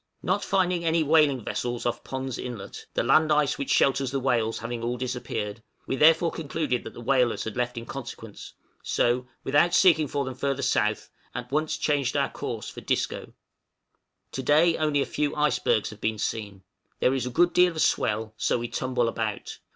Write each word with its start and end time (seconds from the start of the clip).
Not 0.23 0.43
finding 0.43 0.83
any 0.83 1.03
whaling 1.03 1.43
vessels 1.45 1.85
off 1.85 2.03
Pond's 2.03 2.39
Inlet, 2.39 2.87
the 2.95 3.03
land 3.03 3.31
ice 3.31 3.59
which 3.59 3.69
shelters 3.69 4.09
the 4.09 4.19
whales 4.19 4.57
having 4.57 4.81
all 4.81 4.97
disappeared, 4.97 5.61
we 5.85 5.95
therefore 5.95 6.31
concluded 6.31 6.83
that 6.83 6.95
the 6.95 7.01
whalers 7.01 7.43
had 7.43 7.55
left 7.55 7.77
in 7.77 7.85
consequence, 7.85 8.55
so, 8.81 9.27
without 9.43 9.75
seeking 9.75 10.07
for 10.07 10.25
them 10.25 10.33
further 10.33 10.63
south, 10.63 11.11
at 11.35 11.51
once 11.51 11.77
changed 11.77 12.17
our 12.17 12.31
course 12.31 12.67
for 12.67 12.81
Disco. 12.81 13.33
To 14.31 14.41
day 14.41 14.75
only 14.75 15.01
a 15.01 15.05
few 15.05 15.35
icebergs 15.35 15.91
have 15.91 16.01
been 16.01 16.17
seen. 16.17 16.63
There 16.99 17.13
is 17.13 17.27
a 17.27 17.29
good 17.29 17.53
deal 17.53 17.73
of 17.73 17.81
swell, 17.83 18.33
so 18.37 18.57
we 18.57 18.69
tumble 18.69 19.07
about. 19.07 19.59